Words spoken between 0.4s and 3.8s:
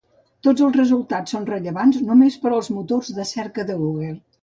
Tots els resultats són rellevant només per als motors de cerca